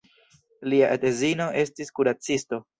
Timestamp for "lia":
0.73-0.89